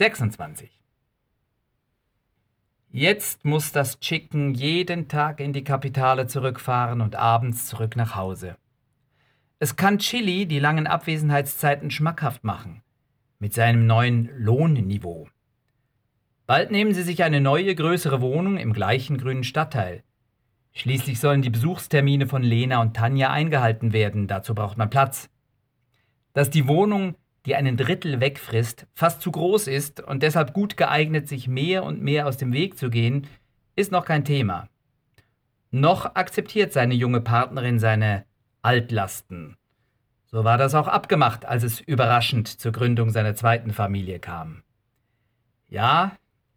[0.00, 0.70] 26.
[2.88, 8.56] Jetzt muss das Chicken jeden Tag in die Kapitale zurückfahren und abends zurück nach Hause.
[9.58, 12.80] Es kann Chili die langen Abwesenheitszeiten schmackhaft machen,
[13.40, 15.28] mit seinem neuen Lohnniveau.
[16.46, 20.02] Bald nehmen sie sich eine neue, größere Wohnung im gleichen grünen Stadtteil.
[20.72, 25.28] Schließlich sollen die Besuchstermine von Lena und Tanja eingehalten werden, dazu braucht man Platz.
[26.32, 31.28] Dass die Wohnung, die einen Drittel wegfrisst, fast zu groß ist und deshalb gut geeignet,
[31.28, 33.26] sich mehr und mehr aus dem Weg zu gehen,
[33.76, 34.68] ist noch kein Thema.
[35.70, 38.24] Noch akzeptiert seine junge Partnerin seine
[38.62, 39.56] Altlasten.
[40.26, 44.62] So war das auch abgemacht, als es überraschend zur Gründung seiner zweiten Familie kam.
[45.68, 46.12] Ja,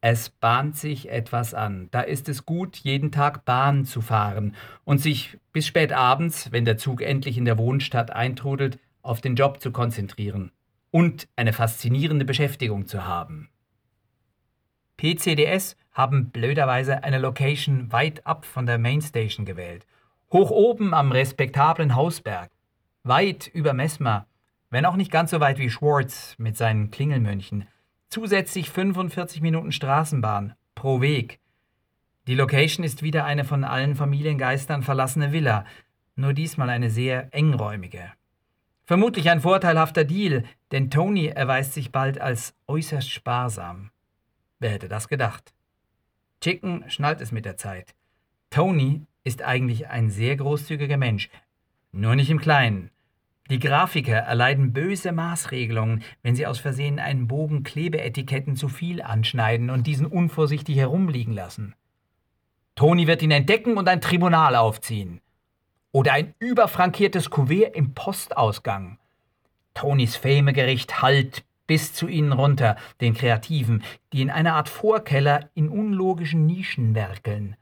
[0.00, 1.88] es bahnt sich etwas an.
[1.90, 6.64] Da ist es gut, jeden Tag Bahn zu fahren und sich bis spät abends, wenn
[6.64, 10.52] der Zug endlich in der Wohnstadt eintrudelt, auf den Job zu konzentrieren
[10.90, 13.50] und eine faszinierende Beschäftigung zu haben.
[14.96, 19.86] PCDS haben blöderweise eine Location weit ab von der Mainstation gewählt
[20.30, 22.50] Hoch oben am respektablen Hausberg,
[23.02, 24.26] weit über Messmer,
[24.68, 27.66] wenn auch nicht ganz so weit wie Schwartz mit seinen Klingelmönchen,
[28.10, 31.40] zusätzlich 45 Minuten Straßenbahn pro Weg.
[32.26, 35.64] Die Location ist wieder eine von allen Familiengeistern verlassene Villa,
[36.14, 38.12] nur diesmal eine sehr engräumige.
[38.88, 43.90] Vermutlich ein vorteilhafter Deal, denn Tony erweist sich bald als äußerst sparsam.
[44.60, 45.52] Wer hätte das gedacht?
[46.40, 47.94] Chicken schnallt es mit der Zeit.
[48.48, 51.28] Tony ist eigentlich ein sehr großzügiger Mensch,
[51.92, 52.90] nur nicht im Kleinen.
[53.50, 59.68] Die Grafiker erleiden böse Maßregelungen, wenn sie aus Versehen einen Bogen Klebeetiketten zu viel anschneiden
[59.68, 61.74] und diesen unvorsichtig herumliegen lassen.
[62.74, 65.20] Toni wird ihn entdecken und ein Tribunal aufziehen.
[65.92, 68.98] Oder ein überfrankiertes Kuvert im Postausgang.
[69.74, 75.68] Tonis Famegericht hallt bis zu ihnen runter, den Kreativen, die in einer Art Vorkeller in
[75.68, 77.56] unlogischen Nischen werkeln.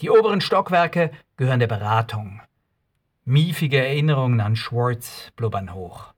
[0.00, 2.40] Die oberen Stockwerke gehören der Beratung.
[3.24, 6.12] Miefige Erinnerungen an Schwartz blubbern hoch.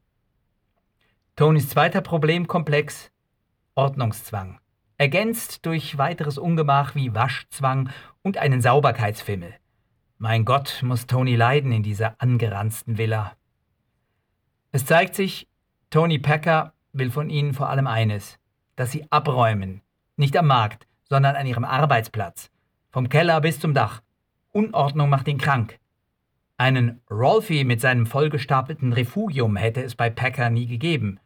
[1.36, 3.10] Tonys zweiter Problemkomplex
[3.78, 4.58] Ordnungszwang,
[4.96, 7.90] ergänzt durch weiteres Ungemach wie Waschzwang
[8.22, 9.54] und einen Sauberkeitsfimmel.
[10.20, 13.36] Mein Gott, muss Tony leiden in dieser angeranzten Villa.
[14.72, 15.46] Es zeigt sich,
[15.90, 18.36] Tony Packer will von ihnen vor allem eines,
[18.74, 19.80] dass sie abräumen,
[20.16, 22.50] nicht am Markt, sondern an ihrem Arbeitsplatz,
[22.90, 24.02] vom Keller bis zum Dach.
[24.50, 25.78] Unordnung macht ihn krank.
[26.56, 31.20] Einen Rolfie mit seinem vollgestapelten Refugium hätte es bei Packer nie gegeben.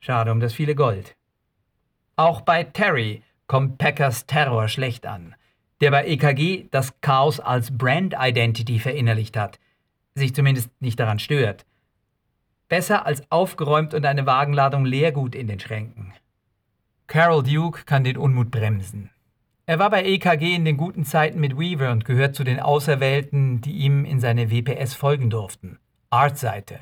[0.00, 1.14] Schade um das viele Gold.
[2.16, 5.34] Auch bei Terry kommt Packers Terror schlecht an,
[5.82, 9.58] der bei EKG das Chaos als Brand Identity verinnerlicht hat,
[10.14, 11.66] sich zumindest nicht daran stört.
[12.68, 16.12] Besser als aufgeräumt und eine Wagenladung Leergut in den Schränken.
[17.08, 19.10] Carol Duke kann den Unmut bremsen.
[19.66, 23.60] Er war bei EKG in den guten Zeiten mit Weaver und gehört zu den Auserwählten,
[23.60, 25.78] die ihm in seine WPS folgen durften.
[26.10, 26.80] Art-Seite.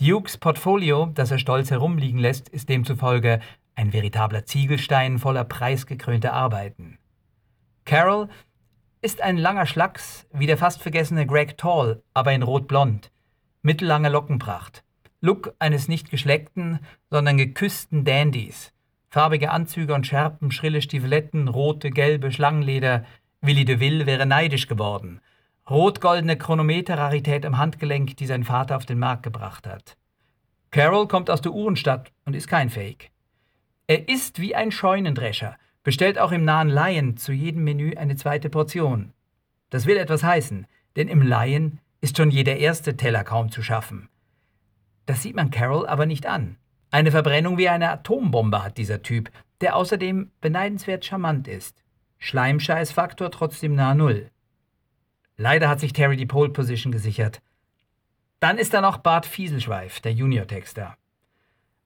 [0.00, 3.40] Dukes Portfolio, das er stolz herumliegen lässt, ist demzufolge
[3.74, 6.85] ein veritabler Ziegelstein voller preisgekrönter Arbeiten.
[7.86, 8.28] Carol
[9.00, 13.12] ist ein langer Schlacks, wie der fast vergessene Greg Tall, aber in rot-blond.
[13.62, 14.82] Mittellange Lockenpracht.
[15.20, 16.80] Look eines nicht geschleckten,
[17.10, 18.72] sondern geküssten Dandys.
[19.08, 23.04] Farbige Anzüge und Schärpen, schrille Stiefeletten, rote, gelbe Schlangenleder.
[23.40, 25.20] Willi de Ville wäre neidisch geworden.
[25.70, 29.96] Rot-goldene Chronometer-Rarität am Handgelenk, die sein Vater auf den Markt gebracht hat.
[30.72, 33.12] Carol kommt aus der Uhrenstadt und ist kein Fake.
[33.86, 38.50] Er ist wie ein Scheunendrescher, bestellt auch im nahen Lion zu jedem Menü eine zweite
[38.50, 39.12] Portion.
[39.70, 40.66] Das will etwas heißen,
[40.96, 44.08] denn im Lion ist schon jeder erste Teller kaum zu schaffen.
[45.06, 46.56] Das sieht man Carol aber nicht an.
[46.90, 49.30] Eine Verbrennung wie eine Atombombe hat dieser Typ,
[49.60, 51.84] der außerdem beneidenswert charmant ist.
[52.18, 54.32] Schleimscheißfaktor trotzdem nahe Null.
[55.36, 57.40] Leider hat sich Terry die Pole Position gesichert.
[58.40, 60.96] Dann ist da noch Bart Fieselschweif, der Junior-Texter.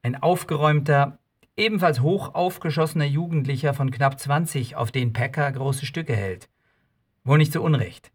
[0.02, 1.18] Ein aufgeräumter,
[1.60, 6.48] ebenfalls hoch aufgeschossener Jugendlicher von knapp 20, auf den Packer große Stücke hält.
[7.22, 8.10] Wohl nicht zu Unrecht.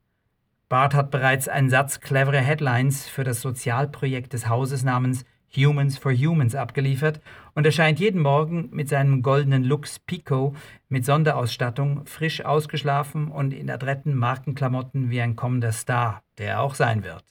[0.68, 5.26] Bart hat bereits einen Satz clevere Headlines für das Sozialprojekt des Hauses namens
[5.56, 7.22] Humans for Humans abgeliefert
[7.54, 10.56] und erscheint jeden Morgen mit seinem goldenen Lux Pico
[10.90, 16.74] mit Sonderausstattung, frisch ausgeschlafen und in adretten Markenklamotten wie ein kommender Star, der er auch
[16.74, 17.24] sein wird.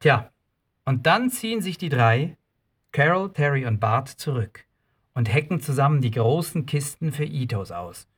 [0.00, 0.30] Tja,
[0.84, 2.36] und dann ziehen sich die drei,
[2.92, 4.66] Carol, Terry und Bart, zurück
[5.14, 8.08] und hacken zusammen die großen Kisten für Ethos aus.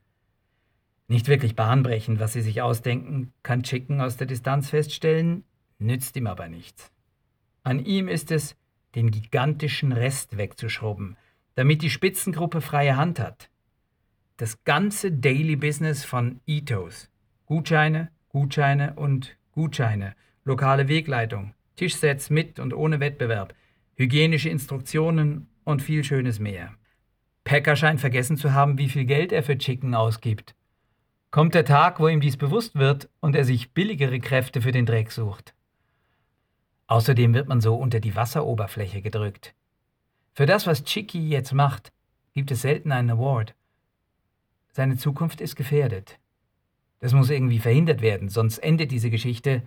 [1.06, 5.44] Nicht wirklich bahnbrechend, was sie sich ausdenken, kann Chicken aus der Distanz feststellen,
[5.78, 6.90] nützt ihm aber nichts.
[7.62, 8.56] An ihm ist es,
[8.94, 11.16] den gigantischen Rest wegzuschrubben,
[11.56, 13.50] damit die Spitzengruppe freie Hand hat.
[14.36, 17.10] Das ganze Daily Business von Ethos.
[17.46, 20.14] Gutscheine, Gutscheine und Gutscheine,
[20.44, 23.54] lokale Wegleitung, Tischsets mit und ohne Wettbewerb,
[23.94, 26.74] hygienische Instruktionen und viel Schönes mehr.
[27.44, 30.54] Packer scheint vergessen zu haben, wie viel Geld er für Chicken ausgibt.
[31.30, 34.86] Kommt der Tag, wo ihm dies bewusst wird und er sich billigere Kräfte für den
[34.86, 35.54] Dreck sucht.
[36.86, 39.54] Außerdem wird man so unter die Wasseroberfläche gedrückt.
[40.32, 41.92] Für das, was Chicky jetzt macht,
[42.32, 43.54] gibt es selten einen Award.
[44.70, 46.18] Seine Zukunft ist gefährdet.
[47.00, 49.62] Das muss irgendwie verhindert werden, sonst endet diese Geschichte,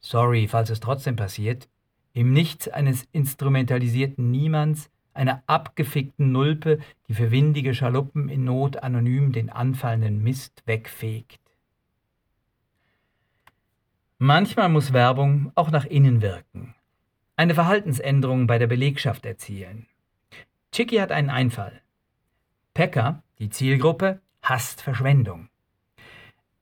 [0.00, 1.68] sorry, falls es trotzdem passiert,
[2.12, 6.78] im Nichts eines instrumentalisierten Niemands, einer abgefickten Nulpe,
[7.08, 11.40] die für windige Schaluppen in Not anonym den anfallenden Mist wegfegt.
[14.18, 16.74] Manchmal muss Werbung auch nach innen wirken,
[17.36, 19.86] eine Verhaltensänderung bei der Belegschaft erzielen.
[20.72, 21.80] Chicky hat einen Einfall.
[22.74, 25.48] Pekka, die Zielgruppe, hasst Verschwendung.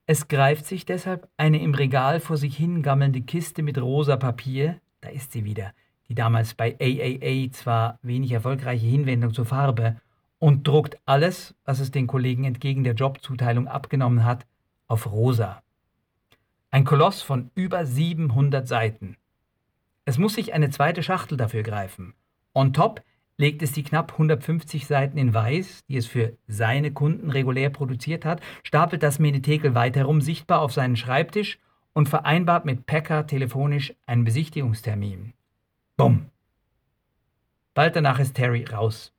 [0.06, 5.08] Es greift sich deshalb eine im Regal vor sich hingammelnde Kiste mit rosa Papier, da
[5.08, 5.73] ist sie wieder,
[6.08, 9.97] die damals bei AAA zwar wenig erfolgreiche Hinwendung zur Farbe,
[10.38, 14.47] und druckt alles, was es den Kollegen entgegen der Jobzuteilung abgenommen hat,
[14.87, 15.62] auf rosa.
[16.70, 19.17] Ein Koloss von über 700 Seiten.
[20.05, 22.14] Es muss sich eine zweite Schachtel dafür greifen.
[22.55, 23.03] On top
[23.38, 28.25] legt es die knapp 150 Seiten in Weiß, die es für seine Kunden regulär produziert
[28.25, 31.58] hat, stapelt das Menetekel weit herum sichtbar auf seinen Schreibtisch
[31.93, 35.32] und vereinbart mit Packer telefonisch einen Besichtigungstermin.
[35.96, 36.31] Bumm!
[37.72, 39.14] Bald danach ist Terry raus.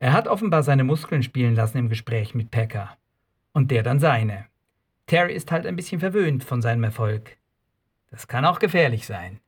[0.00, 2.96] Er hat offenbar seine Muskeln spielen lassen im Gespräch mit Packer.
[3.52, 4.46] Und der dann seine.
[5.06, 7.36] Terry ist halt ein bisschen verwöhnt von seinem Erfolg.
[8.10, 9.40] Das kann auch gefährlich sein.